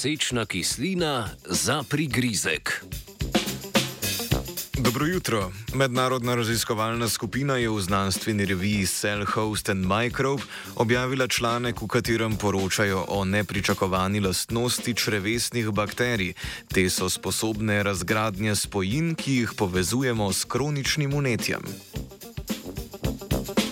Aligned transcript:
sečna 0.00 0.46
kislina 0.46 1.28
za 1.44 1.82
prigrizek. 1.88 2.84
Dobro 4.78 5.06
jutro. 5.06 5.52
Mednarodna 5.74 6.34
raziskovalna 6.34 7.08
skupina 7.08 7.56
je 7.56 7.68
v 7.68 7.80
znanstveni 7.80 8.46
reviji 8.46 8.86
Cell 8.86 9.24
Host 9.24 9.68
and 9.68 9.84
Microbe 9.86 10.42
objavila 10.76 11.28
članek, 11.28 11.82
v 11.82 11.86
katerem 11.86 12.36
poročajo 12.36 13.04
o 13.08 13.24
nepričakovani 13.24 14.20
lastnosti 14.20 14.94
črevesnih 14.94 15.68
bakterij. 15.70 16.32
Te 16.74 16.90
so 16.90 17.10
sposobne 17.10 17.82
razgradnje 17.82 18.56
spojin, 18.56 19.14
ki 19.14 19.34
jih 19.34 19.52
povezujemo 19.56 20.32
s 20.32 20.44
kroničnim 20.44 21.14
unetjem. 21.14 21.89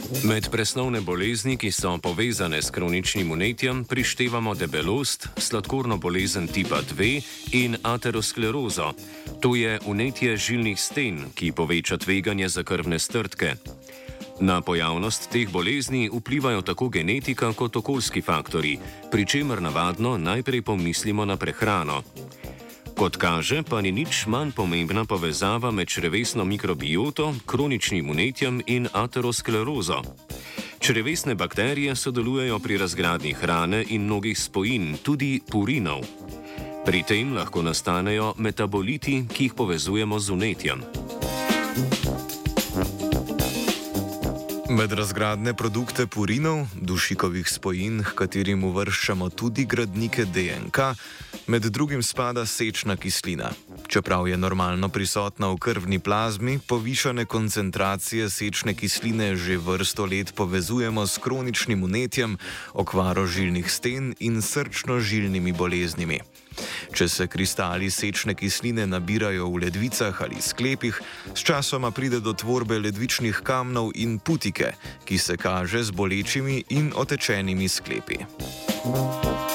Med 0.09 0.49
presnovne 0.51 1.01
bolezni, 1.05 1.59
ki 1.61 1.69
so 1.71 1.91
povezane 2.01 2.63
s 2.63 2.71
kroničnim 2.71 3.31
unetjem, 3.31 3.85
prištevamo 3.85 4.55
debelost, 4.55 5.29
sladkorno 5.37 5.97
bolezen 5.97 6.47
tipa 6.49 6.81
2 6.81 7.21
in 7.53 7.77
aterosklerozo. 7.83 8.93
To 9.41 9.55
je 9.55 9.79
unetje 9.85 10.37
žilnih 10.37 10.81
sten, 10.81 11.21
ki 11.35 11.53
poveča 11.53 11.97
tveganje 11.97 12.49
za 12.49 12.63
krvne 12.63 12.99
strtke. 12.99 13.55
Na 14.41 14.61
pojavnost 14.61 15.29
teh 15.31 15.51
bolezni 15.53 16.09
vplivajo 16.13 16.63
tako 16.63 16.89
genetika 16.89 17.53
kot 17.53 17.77
okoljski 17.77 18.23
faktori, 18.23 18.79
pri 19.11 19.27
čemer 19.27 19.63
navadno 19.63 20.17
najprej 20.19 20.63
pomislimo 20.63 21.25
na 21.25 21.37
prehrano. 21.37 22.03
Kot 22.99 23.15
kaže, 23.15 23.63
pa 23.63 23.79
ni 23.79 23.95
nič 23.95 24.27
manj 24.27 24.51
pomembna 24.59 25.07
povezava 25.07 25.71
med 25.71 25.87
črevesno 25.87 26.43
mikrobioto, 26.43 27.31
kroničnim 27.47 28.11
unetjem 28.11 28.59
in 28.67 28.91
aterosklerozo. 28.91 30.03
Črevesne 30.83 31.39
bakterije 31.39 31.95
sodelujejo 31.95 32.59
pri 32.59 32.79
razgradnji 32.83 33.33
hrane 33.39 33.85
in 33.89 34.03
mnogih 34.03 34.35
spojin, 34.35 34.99
tudi 35.03 35.39
purinov. 35.51 36.03
Pri 36.83 37.03
tem 37.07 37.31
lahko 37.39 37.63
nastanejo 37.63 38.35
metaboliti, 38.39 39.23
ki 39.31 39.45
jih 39.45 39.55
povezujemo 39.55 40.19
z 40.19 40.33
unetjem. 40.35 40.83
Med 44.75 44.93
razgradne 44.93 45.55
produkte 45.55 46.07
purinov, 46.11 46.67
dušikovih 46.75 47.47
spojin, 47.47 48.03
h 48.03 48.19
katerim 48.19 48.67
uvrščamo 48.67 49.31
tudi 49.31 49.65
gradnike 49.65 50.27
DNK, 50.27 50.79
Med 51.49 51.63
drugim 51.63 52.03
spada 52.03 52.47
sečna 52.47 52.97
kislina. 52.97 53.51
Čeprav 53.89 54.29
je 54.29 54.37
normalno 54.37 54.89
prisotna 54.89 55.49
v 55.49 55.57
krvni 55.57 55.99
plazmi, 55.99 56.59
povišane 56.67 57.25
koncentracije 57.25 58.31
sečne 58.31 58.75
kisline 58.75 59.37
že 59.37 59.57
vrsto 59.57 60.05
let 60.05 60.35
povezujemo 60.37 61.07
s 61.07 61.19
kroničnim 61.19 61.85
unetjem, 61.85 62.37
okvaro 62.73 63.27
žilnih 63.27 63.73
sten 63.73 64.15
in 64.21 64.43
srčno-žilnimi 64.43 65.57
boleznimi. 65.57 66.21
Če 66.93 67.09
se 67.09 67.27
kristali 67.27 67.91
sečne 67.91 68.35
kisline 68.35 68.87
nabirajo 68.87 69.49
v 69.49 69.65
ledvicah 69.65 70.21
ali 70.21 70.43
sklepih, 70.45 71.01
sčasoma 71.35 71.91
pride 71.91 72.21
do 72.21 72.37
tvorbe 72.37 72.79
ledvičnih 72.79 73.41
kamnov 73.41 73.97
in 73.97 74.19
putike, 74.19 74.77
ki 75.05 75.19
se 75.19 75.37
kaže 75.37 75.83
z 75.83 75.91
bolečimi 75.91 76.65
in 76.69 76.93
otečenimi 76.93 77.69
sklepi. 77.69 78.19
Thank 78.89 79.25
you. 79.25 79.48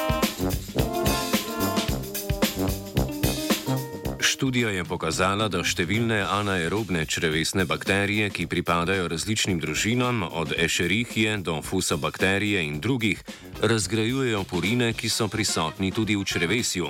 Študija 4.44 4.74
je 4.76 4.84
pokazala, 4.84 5.46
da 5.48 5.62
številne 5.64 6.18
anaerobne 6.28 7.06
črevesne 7.08 7.64
bakterije, 7.64 8.26
ki 8.28 8.44
pripadajo 8.52 9.06
različnim 9.08 9.56
družinam, 9.64 10.18
od 10.28 10.52
ešerihije 10.52 11.38
do 11.48 11.62
fusobakterije 11.64 12.59
in 12.68 12.82
drugih, 12.84 13.22
razgrajujejo 13.64 14.42
purine, 14.44 14.90
ki 14.92 15.08
so 15.08 15.30
prisotni 15.32 15.94
tudi 15.96 16.18
v 16.20 16.28
črevesju. 16.28 16.90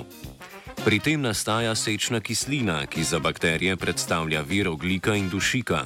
Pri 0.82 0.98
tem 0.98 1.22
nastaja 1.22 1.76
sečna 1.78 2.18
kislina, 2.18 2.80
ki 2.90 3.06
za 3.06 3.20
bakterije 3.22 3.76
predstavlja 3.78 4.42
vir 4.42 4.72
oglika 4.72 5.14
in 5.14 5.30
dušika. 5.30 5.84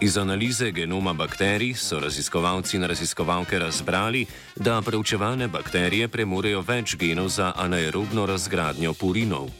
Iz 0.00 0.16
analize 0.16 0.70
genoma 0.72 1.12
bakterij 1.12 1.74
so 1.76 2.00
raziskovalci 2.00 2.80
in 2.80 2.88
raziskovalke 2.88 3.60
razbrali, 3.60 4.24
da 4.56 4.80
preučevane 4.80 5.44
bakterije 5.44 6.08
premorejo 6.08 6.64
več 6.64 6.96
genov 6.96 7.28
za 7.28 7.52
anaerobno 7.52 8.24
razgradnjo 8.24 8.96
purinov. 8.96 9.52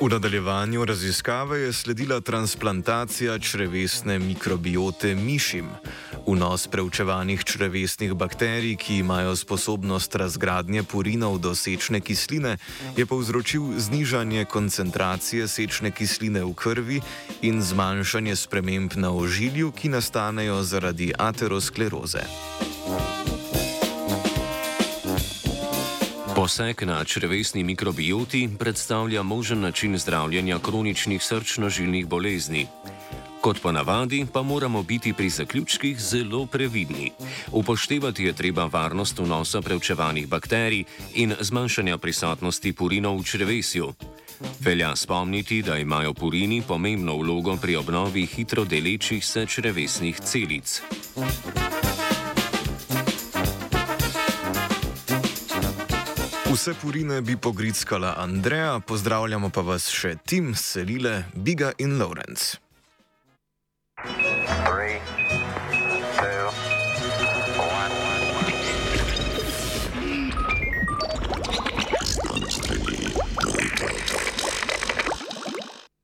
V 0.00 0.08
nadaljevanju 0.08 0.84
raziskave 0.84 1.58
je 1.60 1.72
sledila 1.72 2.20
transplantacija 2.20 3.38
črevesne 3.38 4.18
mikrobiote 4.18 5.14
mišim. 5.14 5.66
Vnos 6.26 6.66
preučevanih 6.66 7.44
črevesnih 7.44 8.14
bakterij, 8.14 8.76
ki 8.76 8.96
imajo 8.96 9.36
sposobnost 9.36 10.14
razgradnje 10.14 10.82
purinov 10.82 11.38
do 11.38 11.54
sečne 11.54 12.00
kisline, 12.00 12.56
je 12.96 13.06
povzročil 13.06 13.62
znižanje 13.78 14.44
koncentracije 14.44 15.48
sečne 15.48 15.90
kisline 15.90 16.44
v 16.44 16.54
krvi 16.54 17.00
in 17.42 17.62
zmanjšanje 17.62 18.36
sprememb 18.36 18.94
na 18.94 19.10
ožilju, 19.10 19.72
ki 19.72 19.88
nastanejo 19.88 20.62
zaradi 20.62 21.12
ateroskleroze. 21.18 22.22
Poseg 26.38 26.82
na 26.86 27.04
črvesni 27.04 27.64
mikrobioti 27.64 28.48
predstavlja 28.58 29.22
možen 29.22 29.60
način 29.60 29.98
zdravljenja 29.98 30.58
kroničnih 30.58 31.22
srčno-žilnih 31.22 32.06
bolezni. 32.06 32.66
Kot 33.40 33.60
ponavadi, 33.62 34.26
pa 34.32 34.42
moramo 34.42 34.82
biti 34.82 35.12
pri 35.12 35.28
zaključkih 35.28 36.00
zelo 36.00 36.46
previdni. 36.46 37.10
Upoštevati 37.52 38.24
je 38.24 38.32
treba 38.32 38.64
varnost 38.64 39.18
vnosa 39.18 39.60
preučevanih 39.60 40.28
bakterij 40.28 40.84
in 41.14 41.34
zmanjšanja 41.40 41.98
prisotnosti 41.98 42.72
purinov 42.72 43.18
v 43.18 43.24
črvesju. 43.24 43.92
Velja 44.60 44.96
spomniti, 44.96 45.62
da 45.62 45.78
imajo 45.78 46.14
purini 46.14 46.62
pomembno 46.68 47.16
vlogo 47.16 47.56
pri 47.56 47.76
obnovi 47.76 48.26
hitro 48.26 48.64
delečih 48.64 49.26
se 49.26 49.46
črvesnih 49.46 50.20
celic. 50.20 50.82
Vse 56.52 56.72
purine 56.82 57.20
bi 57.20 57.36
pogrickala 57.36 58.14
Andreja, 58.16 58.80
pozdravljamo 58.80 59.50
pa 59.50 59.60
vas 59.60 59.90
še 59.92 60.14
Tim, 60.24 60.54
Selile, 60.54 61.24
Biga 61.34 61.72
in 61.78 61.98
Lawrence. 61.98 62.67